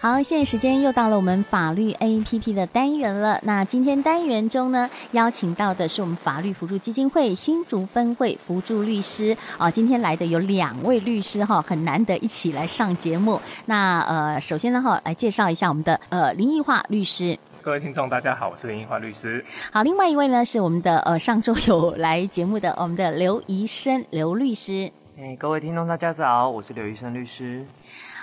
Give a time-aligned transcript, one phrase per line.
[0.00, 3.40] 好，现在时间又到了我们法律 APP 的单元了。
[3.42, 9.68] 那今天单元中呢，邀请到的是我们法律扶助基金会新竹分会扶助律师啊。
[9.68, 13.40] 今天来的有两位律师哈，很难得一起来上节目。
[13.66, 17.36] 那呃，首先呢哈，来介绍一下我们的呃林奕华律师。
[17.60, 19.44] 各位听众，大家好，我是林奕华律师。
[19.72, 24.92] 好，另外一位呢是我们的呃上周有来节目的我们的刘宜生刘律师。
[25.18, 27.66] 哎，各位听众，大家早，我是刘宜生律师。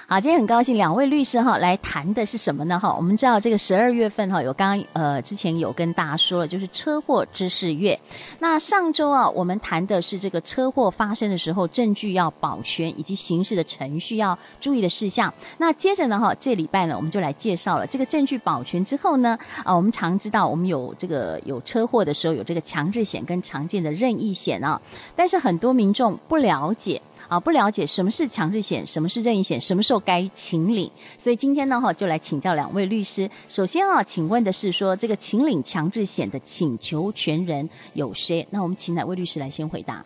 [0.08, 2.80] 好，今天很高兴两位律师哈来谈的是什么呢？
[2.80, 8.00] 哈，我们知道这个十二月份哈有刚刚呃之前有跟大家说了，就是车祸知识月。
[8.38, 15.34] 那上周啊，我们谈的是这个车祸发生的时候证据要保全以及刑事的程序要注意的事项。
[15.58, 24.80] 那接着呢哈，这礼拜呢我们就来介绍了这个证据保全之后呢啊，我们常知道我们有这个有车祸的时候有这个强制险跟常见的任意险啊，
[25.16, 27.02] 但是很多民众不了解。
[27.28, 30.92] 啊，不了解什么是强制险，什么是任意险，什么时候该请领？
[31.18, 33.30] 所以今天呢，哈，就来请教两位律师。
[33.48, 38.48] 首先啊，请问的是说，这个请领强制险的请求权人有谁？
[38.52, 40.06] 那我们请哪位律师来先回答？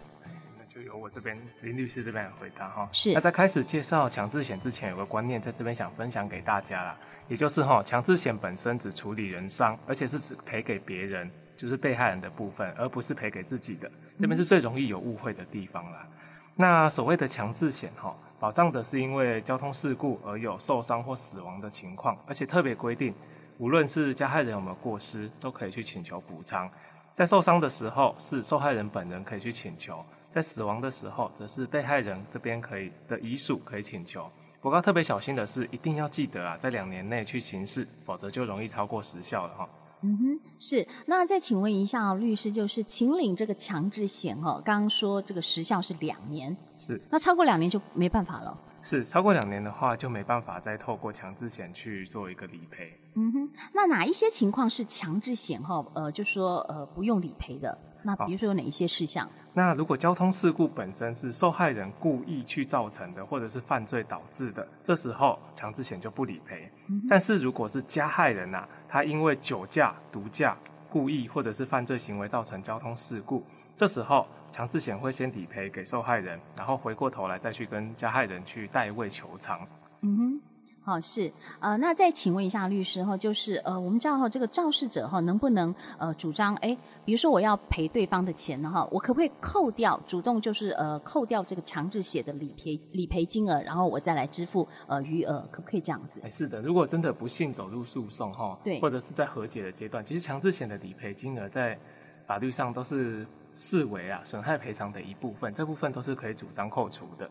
[0.58, 2.89] 那就由我这边林律师这边来回答哈。
[2.93, 3.13] 是。
[3.13, 13.91] 那在开始介绍强制险之前，有个观念在这边想分享给大家啦，也就是哈，强制险本身只处理人伤，而且是只赔给别人，就是被害人的部分，而不是赔给自己的。
[14.21, 16.08] 这边是最容易有误会的地方啦。
[16.08, 16.15] 嗯
[16.61, 23.15] 那所谓的强制险哈，保障的是因为交通事故而有受伤或死亡的情况，而且特别规定，
[23.59, 26.69] 无论是加害人有没有过失，都可以去请求补偿。
[27.13, 34.27] 在受伤的时候，是受害人本人可以去请求；在死亡的时候，则是被害人这边可以的遗属可以请求。
[34.59, 39.69] 不过特别小心的是，一定要记得啊，在两年内去行事，否则就容易超过时效了哈。
[40.02, 40.88] 嗯哼，是。
[41.08, 47.02] 那再请问一下律师，就是秦岭这个强制险哈，刚刚说这个时效是两年，是。
[47.09, 48.58] 那超过两年就没办法了。
[48.81, 52.97] 是，超过两年的话就没办法再透过强制险去做一个理赔。
[53.16, 55.86] 嗯哼，那哪一些情况是强制险哈？
[55.94, 57.77] 呃，就说呃不用理赔的。
[58.02, 59.30] 那比如说有哪一些事项？
[59.52, 66.71] 那如果交通事故本身是受害人故意去造成的，或者是犯罪导致的，这时候强制险就不理赔。
[66.88, 67.04] 嗯。
[67.09, 70.58] 但是如果是加害人呐、啊，他因为酒驾、毒驾、
[70.89, 73.45] 故意或者是犯罪行为造成交通事故，
[73.76, 79.66] 这时候强制险会先理赔给受害人，然后回过头来再去跟加害人去代位求偿。
[80.02, 80.42] 嗯哼。
[80.85, 86.75] 哦，是，呃，那再请问一下律师哈，就是呃，我们知道哈，这个肇事者哈，能不能呃主张，哎，
[87.05, 96.19] 比如说我要赔对方的钱呢哈，我可不可以扣掉，主动就是呃扣掉这个强制险的理赔理赔金额，然后我再来支付呃余额，可不可以这样子？
[96.23, 101.77] 哎，是的，如果真的不幸走入诉讼哈，对，或者是在和解的阶段，其实强制险的理赔金额在
[102.25, 107.29] 法律上都是视为啊损害赔偿的一部分，这部分都是可以主张扣除的。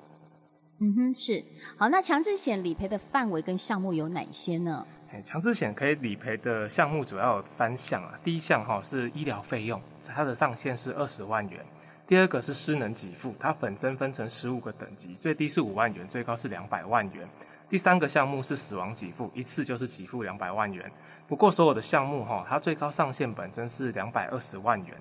[0.81, 1.45] 嗯哼，是
[1.77, 1.89] 好。
[1.89, 4.87] 那强制险理赔的范围跟项目有哪些呢？
[5.25, 8.13] 强制险可以理赔的项目主要有三项啊。
[8.23, 11.65] 第一项哈是医疗费用，它的上限是二十万元。
[12.07, 17.29] 第二个是失能给付，它本身分成十五个等级，最低是五万元，最高是两百万元。
[17.69, 20.91] 第三个项目是死亡给付，一次就是给付两百万元。
[21.27, 24.97] 不过所有的项目哈，它最高上限本身是两百二十万元。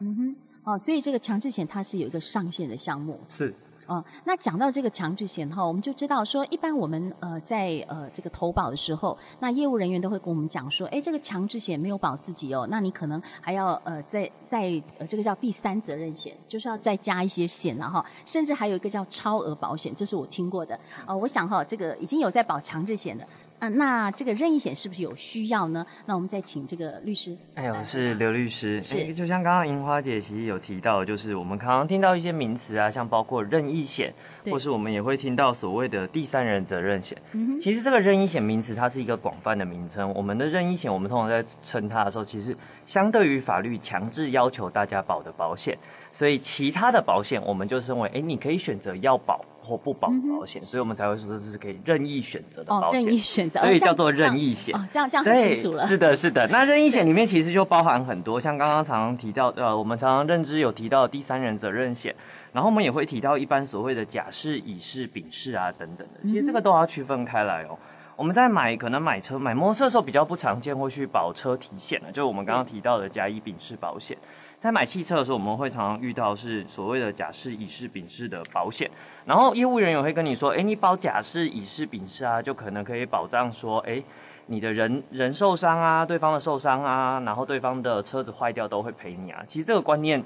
[0.00, 3.20] 嗯哼，哦，所以这个强制险它是有一个上限的项目。
[3.28, 3.54] 是。
[3.92, 20.78] 嗯，那讲到这个强制险哈，我们就知道说，一般我们呃在呃这个投保的时候，那业务人员都会跟我们讲说，哎，这个强制险没有保自己哦，那你可能还要呃再再呃这个叫第三责任险，就是要再加一些险了哈，甚至还有一个叫超额保险，这是我听过的。
[21.06, 23.26] 呃，我想哈，这个已经有在保强制险的。
[23.62, 25.86] 啊，那这个任意险是不是有需要呢？
[26.06, 27.38] 那我们再请这个律师。
[27.54, 28.82] 哎，我是刘律师。
[28.82, 34.12] 是，欸、就像刚刚银花姐其实有提到，就是我们常常听到一些名词啊，像包括任意险，
[34.46, 37.16] 或是我们也会听到所谓的第三人责任险。
[37.34, 37.60] 嗯。
[37.60, 40.12] 其实这个任意险名词它是一个广泛的名称。
[40.12, 45.78] 我们的任意险，我们通常在称它的时候，其实相对于法律强制要求大家保的保险，
[46.10, 49.40] 所以其他的保险我们就称为，哎、欸，你可以选择要保。
[49.64, 54.74] 或不保保险、嗯，所以我们才会说这是可以任意选择的保险、哦，任意选择，所以叫做任意险。
[54.76, 55.86] 哦，这样这样，很清楚了。
[55.86, 56.46] 是的，是的。
[56.50, 62.14] 那任意险里面其实就包含很多，像刚刚常常提到，呃，我们常常认知有提到第三人责任险，
[62.52, 66.20] 然后我们也会提到一般所谓的甲式、乙式、丙式啊等等的。
[66.24, 67.70] 其实这个都要区分开来哦。
[67.70, 67.78] 嗯、
[68.16, 74.16] 我们在买可能买车、买摩托车的时候比较不常见会去保车体险的，就是我们刚刚提到的甲乙丙式保险。
[74.60, 78.88] 在买汽车的时候，我们会常常遇到是所谓的甲式、乙式、丙式的保险，
[79.24, 84.00] 然后业务员也会跟你说，哎，你保甲式、乙式、丙式啊，就可能可以保障说，哎，
[84.46, 89.42] 你的人人受伤啊，对方的受伤啊，然后对方的车子坏掉都会赔你啊。
[89.48, 90.22] 其实这个观念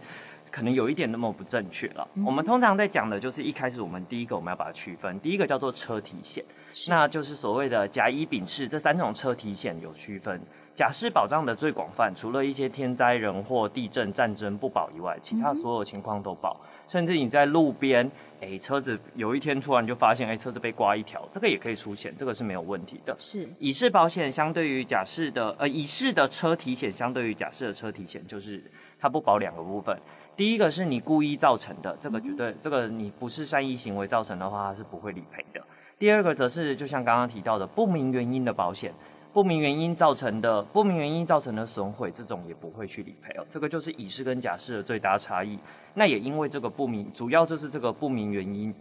[0.50, 2.06] 可能有一点那么不正确了。
[2.14, 6.44] 嗯、我们通常在讲的就是一开始我们第一个我们要把它区分，第一个叫做车体险，
[6.88, 10.40] 那就是所谓的甲乙丙式这三种车体险有区分。
[10.74, 16.54] 甲式保障的最广泛，除了一些天灾人祸、地震、战争不保以外，其他所有情况都保。
[16.62, 18.06] 嗯、甚至你在路边，
[18.42, 23.16] 哎、欸，车子有一天突然就发现，哎、欸，车子被刮一条，这个也可以出险，这个是没有问题的。
[23.18, 28.62] 是乙式保险相对于甲式的，呃，乙式的车体险相对于甲式的车体险，就是
[29.00, 29.98] 它不保两个部分。
[30.36, 35.60] 第一个是你故意造成的，这个绝对，嗯、这个你不是善意行为造成的话，它是不会理赔的。
[35.98, 38.92] 第二个则是就像刚刚提到的不明原因的保险。
[39.32, 43.44] 不明原因造成的不明原因造成的损毁，这种也不会去理赔哦。
[43.50, 45.58] 这个就是乙式跟甲式的最大差异。
[45.92, 48.74] 那也因为这个不明，主要就是这个不明原因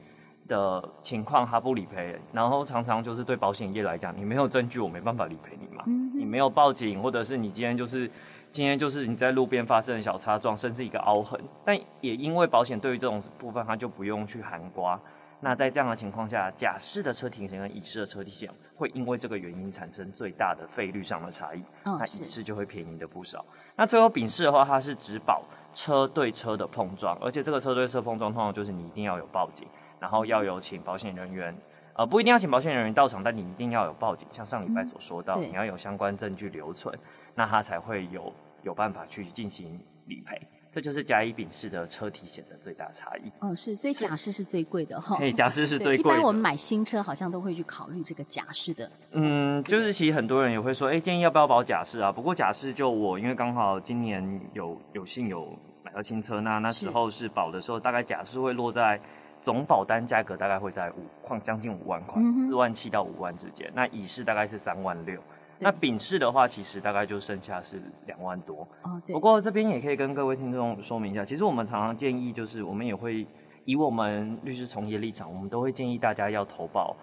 [0.48, 2.18] 的情况，它不理赔。
[2.32, 5.84] 然后常常就是对保险业来讲，你没有证据，我没办法理赔你嘛。
[6.14, 8.10] 你没有报警，或者是你今天就是
[8.56, 11.38] 今天就是你在路边发生小擦撞，甚至一个凹痕。
[11.66, 14.98] 但也因为保险对于这种部分，它就不用去含刮。
[15.42, 23.44] 那在这样的情况下，甲式的车体险跟乙式的车体险会因为这个原因产生最大的费率上的差异，哦、那乙式就会便宜的不少。
[23.76, 25.44] 那最后丙式的话，它是只保
[25.74, 29.68] 车对车的碰撞，而且这个车对车碰撞通常就是你一定要有报警，
[30.00, 31.54] 然后要有请保险人员，
[31.96, 36.98] 呃，不一定要请保险人员到场，但你一定要有报警，像上礼拜所说到，嗯、你要有相关证据留存，
[37.36, 38.32] 那它才会有
[38.66, 40.42] 有办法去进行理赔。
[40.74, 43.32] 这就是甲乙丙式的车体险的最大差异。
[43.40, 45.16] 哦，是，所以甲式是最贵的哈。
[45.18, 46.10] 对，甲式是最贵的。
[46.10, 48.92] 一般我们买新车好像都会去考虑这个甲式的。
[49.12, 52.12] 嗯，就是其实很多人也会说，哎，建议要不要保甲式啊？
[52.12, 54.22] 不过甲式就我，因为刚好今年
[54.52, 59.00] 有有幸有买到新车，那那时候是保的时候，大概甲式会落在
[59.42, 63.72] 总保单价格大概会在五块将近五万块，四、嗯、万七到五万之间。
[63.74, 65.22] 那乙式大概是三万六。
[65.60, 68.68] 那丙式的话，其实大概就剩下是两万多。
[68.84, 69.14] 哦，对。
[69.14, 73.26] 不过这边也可以跟各位听众说明一下，其实我们常常建议，就是我们也会
[73.64, 76.96] 以我们律师从业立场，我们都会建议大家要投保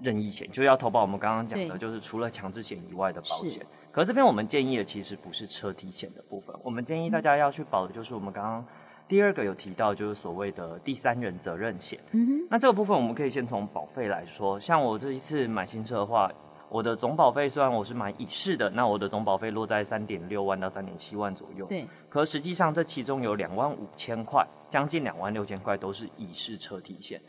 [0.00, 3.66] 任意险，就要投保我们刚刚讲的，就是除了强制险以外的保险。
[3.90, 8.64] 可是这边我们建议的其实不是车体险的部分，我们建议大家要去保的就是我们刚刚
[9.08, 11.98] 第二个有提到，就是所谓的第三人责任险。
[12.12, 12.46] 嗯哼。
[12.48, 16.30] 那这个部分我们可以先从保费来说，像我这一次买新车的话。
[16.70, 21.66] 我的总保费虽然我是买乙式的，那我的总保费落在三点六万到三点七万左右。
[21.66, 21.86] 对。
[22.08, 27.20] 可实际上这其中有两万五千块，将近两万六千块都是乙式车体险。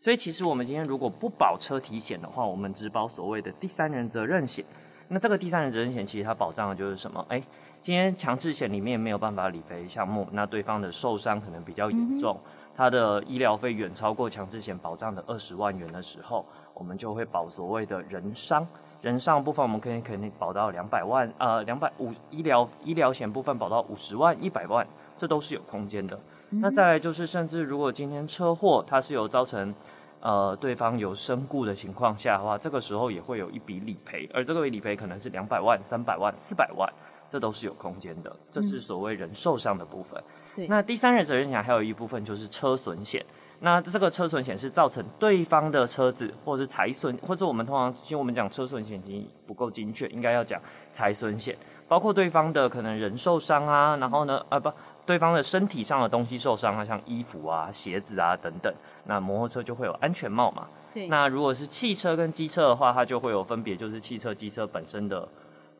[0.00, 4.64] 所以其实我们今天如果不保车体险的话，我们只保所谓的第三人责任险。
[5.08, 7.24] 那这个第三人责任险其实它保障的就是什么？
[7.28, 7.46] 哎、欸，
[7.80, 12.40] 今天强制险里面没有办法理赔项目，那对方的受伤可能比较严重，
[12.74, 16.44] 他、嗯、的医疗费远超过强制险保障的二十万元的时候，
[16.74, 18.66] 我们就会保所谓的人伤。
[19.02, 26.18] 人伤部分我们可以肯定保到两百万，呃，两百五医疗医疗险部分保到五十万、一百万，这都是有空间的。
[26.50, 29.74] 嗯、那再来就是，甚至如果今天车祸它是有造成
[30.20, 36.90] 呃对方有身故的情况下的话，这个时候也会有一笔理赔，而这个理赔可能是两百万、三百万、四百万，
[37.30, 38.34] 这都是有空间的。
[38.50, 40.22] 这是所谓人受伤的部分。
[40.68, 43.24] 那第三人责任险还有一部分就是车损险。
[43.60, 50.60] 那这个车损险是造成对方的车子，或者是财损，或者我们通常其实我们讲车损险已经不够精确，应该要讲
[50.92, 51.56] 财损险，
[51.88, 54.70] 包括对方的可能人受伤啊，然后呢，啊不，
[55.06, 58.72] 对方的身体上的东西受伤啊，像衣服啊、鞋子啊等等，
[59.04, 60.66] 那摩托车就会有安全帽嘛。
[60.92, 61.08] 对。
[61.08, 65.26] 那如果是汽车跟机车的话，它就会有分别，就是汽车、机车本身的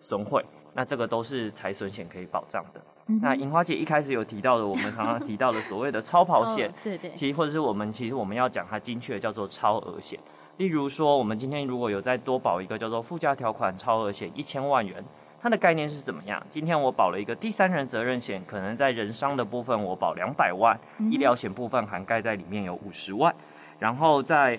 [0.00, 0.44] 损毁，
[0.76, 2.80] 那这个都是财损险可以保障的。
[3.22, 10.18] 那银花姐一开始有提到的，我们常常提到的所谓的超跑险，对对，其实或者是我们其实我们要讲它精确的叫做超额险。
[10.58, 15.04] 例如说，我们今天如果有再多保一个叫做附加条款超额险一千万元，
[15.40, 16.42] 它的概念是怎么样？
[16.50, 20.78] 今天我保了一个第三人责任险，可能在人伤的部分我保两百万，
[21.10, 23.34] 医疗险部分涵盖在里面有五十万，
[23.78, 24.58] 然后在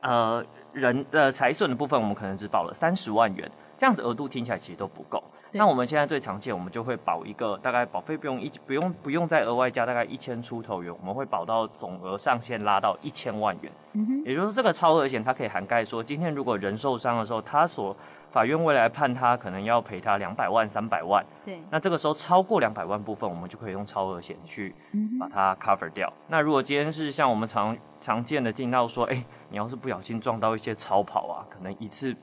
[0.00, 0.42] 呃
[0.72, 5.22] 人的财损的部分，我们可能只保了三十万元，这样子额度听起来其实都不够。
[5.52, 13.72] 那我们现在最常见，我们就会保一个大概保费不用一不用不用再额外加大概一千出头元，我们会保到总额上限拉到一千万元。
[13.94, 17.96] 嗯哼，也就是说这个超额险它可以涵盖说，今天如果人受伤的时候，他所
[18.30, 21.24] 法院未来判他可能要赔他两百万三百万。
[21.46, 24.74] 对，那这个时候超过两百万部分，我们就可以用超额险去
[25.18, 26.12] 把它 cover 掉。
[26.26, 32.14] 那如果今天是像我们常常见的听到说，哎、欸，你要是不小心撞到一些超跑啊，可能一次。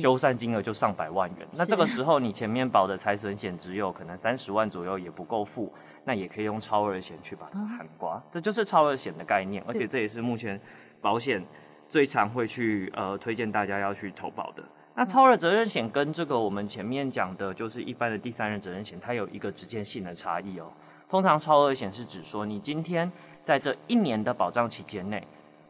[0.00, 5.72] 修缮金额就上百万元，那这个时候你前面保的财损险只有可能三十万左右也不够付，
[6.04, 10.60] 那也可以用超额险去把它涵盖，这就是超额险的概念，而且这也是目前
[11.00, 11.44] 保险
[11.88, 14.62] 最常会去呃推荐大家要去投保的。
[14.94, 20.72] 那超额责任险跟这个我们前面讲的就是一般的第三人责任险，它有一个直接性的差异哦。
[21.08, 23.10] 通常超额险是指说，你今天
[23.44, 25.24] 在这一年的保障期间内，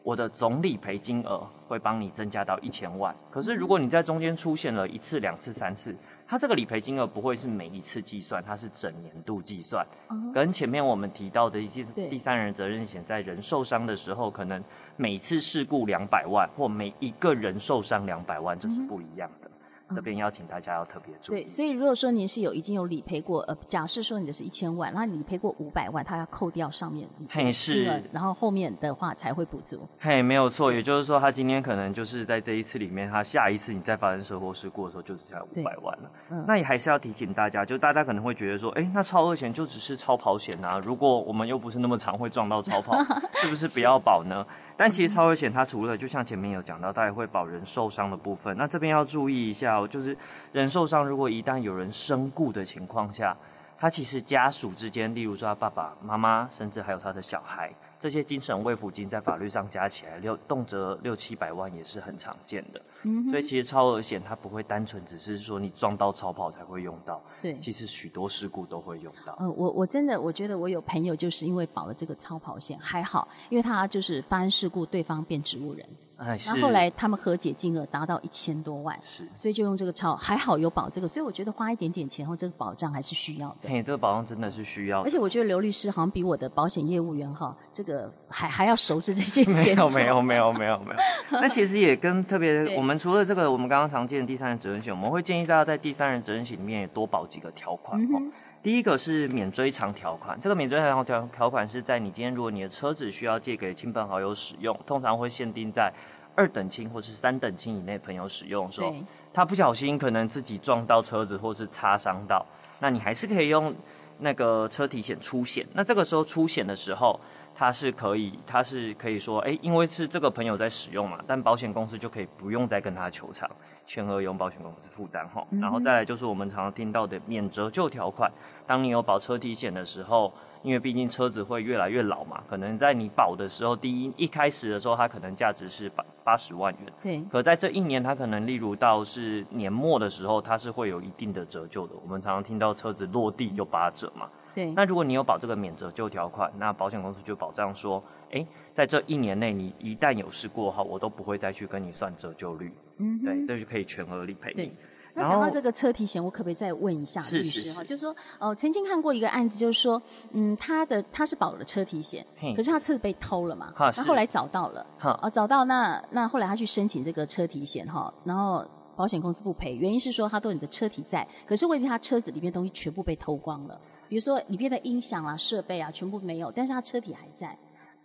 [0.07, 3.13] 我的总理赔金额会帮你增加到一千万。
[3.29, 5.93] 可是如果你在中间出现了一次、两次、三次，
[6.29, 9.85] 它这个理赔金额不会是每一次计算，它是整年度计算。
[10.33, 14.63] 跟前面我们提到的第第三人责任险，在人受伤的时候，可能
[14.97, 19.46] 每次事故两百万，或每一个人受伤两百万，这是不一样的。
[19.95, 21.43] 这边邀请大家要特别注意。
[21.43, 29.87] 对，所以如果说您是有已经有理赔过，呃，假设说你的是一千万，那你理赔过五百万，他要扣掉上面理赔金额，是，然后后面的话才会补足。
[29.99, 36.11] 嘿，没有错，也就是说，他今天可能就是在这一次里面，他下一次你再发生车祸事故的时候，就只剩下五百万了。
[36.31, 42.97] 嗯，那也还是要提醒大家，就大家可能会觉得说，哎，那超额险就只是超跑险啊，如果我们又不是那么常会撞到超跑，
[43.41, 44.45] 是不是不要保呢？
[44.77, 48.55] 但其实超危险它除了就像前面有讲到，它也会保人受伤的部分。
[48.57, 50.17] 那这边要注意一下哦，就是
[50.53, 53.37] 人受伤，如果一旦有人身故的情况下，
[53.79, 57.73] 他其实家属之间，例如说他爸爸妈妈，甚至还有他的小孩。
[57.99, 69.35] 这些精神慰抚金在法律上加起来六动辄六七百万也是很常见的，嗯，所以其实超额险它不会单纯只是说你撞到超跑才会用到，对，其实许多事故都会用到。
[69.41, 75.89] 呃，我我真的我觉得我有朋友就是因为保了这个超跑险还好，因为他就是发生事故对方变植物人。
[76.17, 83.69] 哎，然后后来他们和解金额达到一千多万，是，所以就用这个超，还好有保这个，所以我觉得花一点点钱后，这个保障还是需要的。
[83.69, 85.05] 嘿，这个保障真的是需要的。
[85.05, 89.45] 而且我觉得刘律师好像比我的保险业务员哈，这个还还要熟知这些。
[89.45, 90.97] 没有没有没有没有没有。
[91.33, 98.19] 那其实也跟特别，我们除了这个我们刚刚常见的第三人责任险，我们会建议大家在第三人责任险里面也多保几个条款哈。
[98.19, 98.33] 嗯
[98.67, 105.93] 第一个是免追偿条款，这个免追偿条条款是在你今天如果你的车子需要借给亲朋好友使用，通常会限定在
[106.35, 108.93] 二等亲或是三等亲以内朋友使用的时候，
[109.33, 112.45] 他不小心可能自己撞到车子或是擦伤到，
[112.81, 113.73] 那你还是可以用
[114.19, 115.65] 那个车体险出险。
[115.73, 117.21] 那这个时候出险的时候，
[117.59, 123.51] 他是可以，他是可以说，哎，因为是这个朋友在使用嘛，但保险公司就可以不用再跟他求偿。
[123.87, 128.31] 全额由保险公司负担哈，然后再来就是我们常常听到的免折旧条款。
[128.67, 130.31] 当你有保车体险的时候，
[130.63, 135.89] 因为毕竟车子会越来越老嘛，可能在你保的时候，第一一开始的时候，它可能价值是
[136.27, 136.93] 八八十万元。
[137.01, 137.23] 对。
[137.31, 141.95] 可在这一年，它可能例如到是年末的时候，它是会有一定的折旧的。
[142.03, 144.29] 我们常常听到车子落地有八折嘛。
[144.53, 144.73] 对。
[144.73, 148.03] 那如果你有保这个免折旧条款，那保险公司就保障说，
[148.33, 152.73] 哎，在这一年内，你一旦有事过后，我都不会再去跟你算折旧率。
[152.99, 153.23] 嗯。
[153.23, 154.53] 对，这就可以全额理赔。
[154.53, 154.73] 对。
[155.17, 157.83] 那讲到这个车体险，我可不可以再问一下律师哈？
[157.83, 160.01] 就是说，哦、呃，曾经看过一个案子，就是说，
[160.33, 164.87] 嗯，他的他是保了车体险，可是他车子被偷了嘛，那后，来找到了，
[165.33, 168.63] 找到那那后来他去申请这个车体险哈，然后
[168.95, 177.57] 保险公司不赔，原因是说他都有你的车体在，可是未必他车子里面东西全部被偷光了，比如说里面的音响啊、设备啊全部没有，但是他车体还在。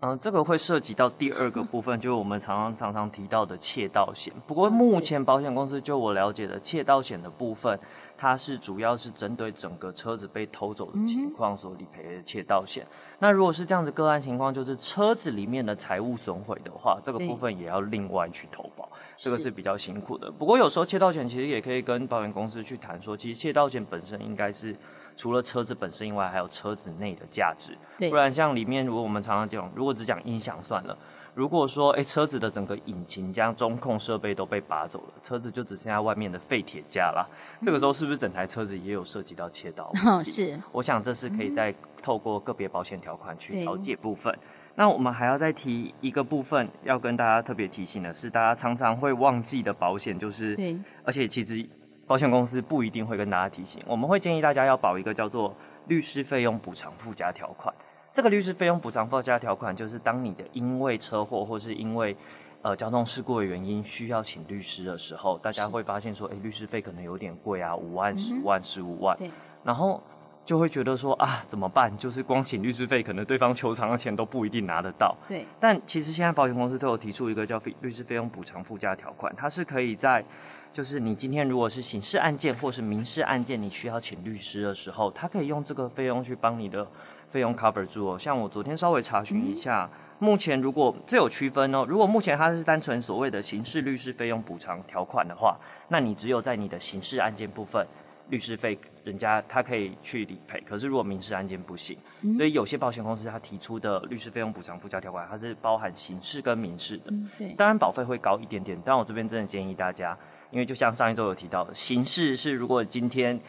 [0.03, 4.33] 嗯，这个会涉及到第二个部分，就是我们常常常常提到的窃盗险。
[4.47, 7.79] 不过目前保险公司就我了解的窃盗险的部分，
[8.17, 12.83] 它是主要是针对整个车子被偷走的情况所理赔的窃盗险。
[13.19, 20.31] 那如果是这样子个案情况，就是车子里面的财物损毁的话，这个部分也要另外去投保，这个是比较辛苦的。
[20.31, 24.75] 不过有时候窃盗险其实也可以跟保险公司去谈说，其实窃盗险本身应该是。
[25.15, 27.77] 除了车子本身以外，还有车子内的价值。
[27.97, 30.97] 对，不然像里面，如果我们常常讲，如果只讲音响算了，
[31.33, 37.25] 如果说，哎、欸，车子的整个引擎加中控设备都被拔走了，车子就只剩下外面的废铁架啦。
[37.59, 39.91] 嗯、这个时候是不是整台车子也有涉及到切刀？
[40.05, 40.59] 哦，是。
[40.71, 44.37] 我想这是可以再透过个别保险条款去调解部分。
[44.75, 51.67] 那我们还要再提一个部分，要跟大家特别提醒的是，大家常常会忘记的保险就是，对，而且其实。
[52.07, 55.55] 保险公司不一定会跟大家提醒，我们会建议大家要保一个叫做
[55.87, 57.73] 律师费用补偿附加条款。
[58.11, 62.13] 这个律师费用补偿附加条款，就是当你的因为车祸或是因为
[62.61, 69.17] 呃交通事故的原因需要请律师的时候，大家会发现说，哎，律师费可能有点贵啊，五万、十万、十五万，
[69.63, 70.03] 然后
[70.43, 71.95] 就会觉得说啊，怎么办？
[71.97, 75.15] 就是光请律师费，可能对方求偿的钱都不一定拿得到。
[75.29, 75.45] 对。
[75.61, 80.25] 但其实现在保险公司都有提出一个叫律师费用补偿附加条款，它是可以在。
[80.73, 86.87] 就是你今天如果是刑事案件或是民事案件，你需要请律师的时候，他可以用这个费用去帮你的
[87.29, 88.17] 费用 cover 住哦。
[88.17, 95.57] 像我昨天稍微查询一下，目前如果这有区分哦，如果目前它是单纯所谓的刑事律师费用补偿条款的话，
[95.89, 97.85] 那你只有在你的刑事案件部分
[98.29, 100.61] 律师费，人家他可以去理赔。
[100.61, 101.97] 可是如果民事案件不行，
[102.37, 107.11] 所以有些保险公司他提出的律师费用补偿附加条款，它是包含刑事跟民事的。
[107.37, 110.17] 对，当然保费会高一点点，但我这边真的建议大家。
[110.51, 113.39] 因为就像上一周有提到的，刑事是如果今天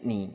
[0.00, 0.32] 你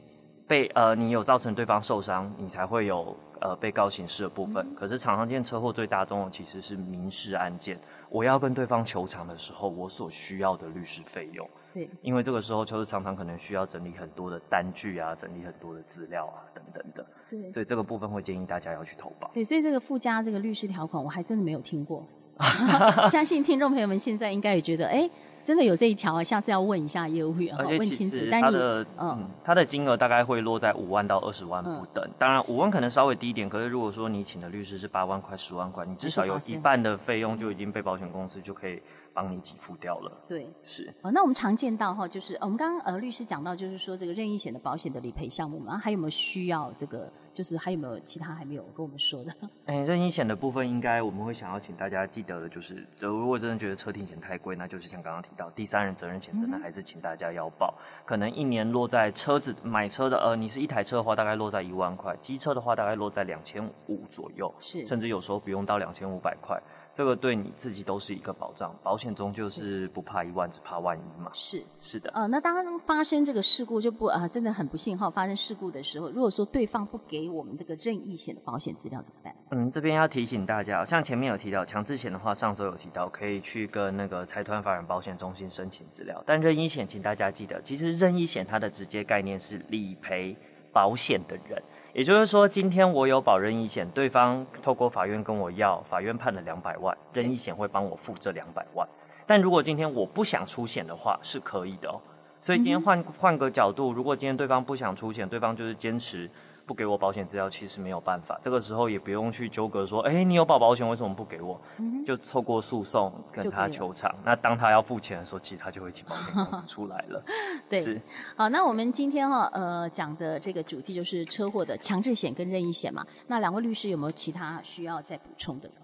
[0.48, 4.66] 被呃你有造成对方受伤，你才会有呃被告刑事的部分。
[4.66, 7.80] 嗯、可是常常见车祸最大宗的其实是民事案件，
[8.10, 11.48] 我要跟对方求偿的时候，我所需要的律师费用。
[11.74, 17.06] 对，因为这个时候就是常常可能需要整理很多的单据啊，整理很多的资料啊等等的。
[17.30, 19.30] 对，所以这个部分会建议大家要去投保。
[19.34, 22.06] 对，所以这个附加这个律师条款，我还真的没有听过。
[23.10, 25.10] 相信听众朋友们现在应该也觉得，哎。
[25.48, 28.18] 真的有这一条啊，下次要问一下业务员，然后问清楚。
[28.30, 32.04] 它的嗯，它的金额大概会落在五万到二十万不等。
[32.04, 38.82] 嗯、当然，五万可能稍微低一点，可是如果说你请的律师是八万块、十万块，你至少有一半的费用就已经被保险公司就可以
[39.14, 40.12] 帮你给付掉了。
[40.28, 40.94] 对，是。
[41.02, 47.10] 哦，那我们常见到哈，就是我们刚刚呃律师讲到，就是说这个任意险的保险的理赔项目嘛，还有没有需要这个？
[47.38, 49.32] 就是还有没有其他还没有跟我们说的？
[49.68, 57.72] 哎、欸，任意险的部分，应该我们会想要请大家记得的，就是，如果真的觉得车停险太贵，那就是像刚刚提到第三人责任险，真的还是请大家要报。
[57.78, 66.60] 嗯、可能一年落在车子买车的，呃，你是一台车的话，大概落在一万块；机车的话，大概落在两千五左右，是，甚至有时候不用到两千五百块。
[66.98, 71.30] 这个对你自己都是一个保障，保险中就是不怕一万，只怕万一嘛。
[71.32, 72.10] 是是的。
[72.10, 79.36] 呃，那当发生这个事故就不啊、呃，真的很不幸哈，发生事故的时候，如果说对方不给我们这个任意险的保险资料怎么办？
[79.52, 90.36] 嗯，这边要提醒大家，像前面有提到强制险的话，上周有提到可以去跟那个财团法人保险中心申请资料，但任意险，请大家记得，其实任意险它的直接概念是理赔
[90.74, 91.62] 保险的人。
[91.98, 98.88] 也就是说，今天我有保任意险，对方透过法院跟我要，法院判了两百万，任意险会帮我付这两百万。
[99.26, 102.00] 但如果今天我不想出险的话，是可以的哦。
[102.40, 106.30] 所以今天换换个角度，如果今天对方不想出险，对方就是坚持。
[106.68, 108.38] 不给我保险资料，其实没有办法。
[108.44, 111.60] 这个时候也不用去纠葛说，哎、欸，你有保保险，为什么不给我？
[111.78, 114.14] 嗯、就透过诉讼跟他求偿。
[114.26, 117.24] 那当他要付钱的时候，其实他就会请保险公司出来了。
[117.70, 118.02] 对，
[118.36, 123.06] 好，那我们今天哈呃讲的这个主题就是车祸的强制险跟任意险嘛。
[123.28, 125.76] 那两位律师有没有其他需要再补充的呢？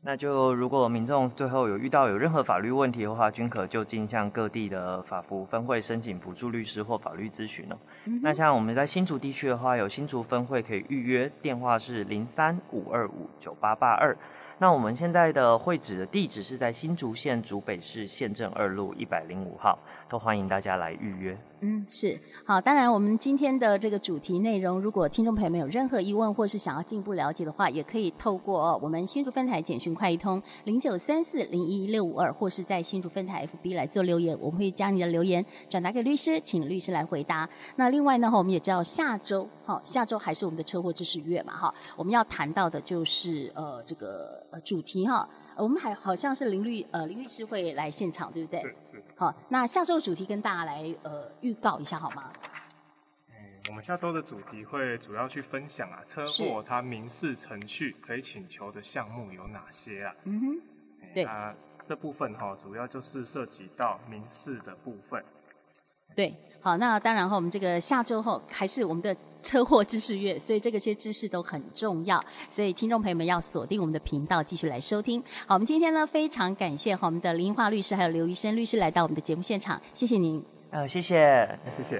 [0.00, 7.78] 那就如果民众最后有遇到有任何法律问题的话，均可就近向各地的法服分会申请补助律师或法律咨询了。
[8.06, 14.16] 嗯、那像我们在新竹地区的话，有新竹分会可以预约，电话是零三五二五九八八二。
[14.60, 21.38] 那我们现在的会址的地址是在新竹县竹北市县政二路一百零五号，都欢迎大家来预约。
[21.60, 22.60] 嗯，是好。
[22.60, 37.48] 当然，我们今天的这个主题内容，如果听众朋友们有任何疑问，或是想要进一步了解的话，也可以透过我们新竹分台简讯快易通零九三四零一六五二，或是在新竹分台 FB 来做留言，我们会将你的留言转达给律师，请律师来回答。
[37.76, 44.42] 那另外呢，我们也知道下周，哈，下周还是我们的车祸知识月嘛，哈，我们要谈到的就是呃这个。
[44.50, 48.60] 呃，主题哈，我们还好像是林律呃林律师会来现场，对不对？
[48.90, 49.02] 是。
[49.16, 52.32] 好，那下周主题跟大家来呃预告一下好吗？
[53.30, 53.34] 嗯，
[53.68, 60.14] 我们下周的主题会主要去分享啊，车祸它民事程序可以请求的项目有哪些啊？
[60.24, 60.60] 嗯哼。
[61.14, 61.24] 对。
[61.24, 65.24] 啊这部分哈，主要就是涉及到民事的部分。
[66.14, 66.34] 对。
[66.60, 69.16] 好，那当然哈，我们这个下周后还是我们的。
[69.40, 75.22] 车祸知识月，所以这个些知识都很重要，所以听众朋友们要锁定我们的频道，继续来收听。
[75.46, 80.44] 好，我们今天呢非常感谢哈我们的林英华律师还有刘医生律师来到我们的节目现场，谢谢您。
[80.70, 81.96] 呃，谢谢，谢谢。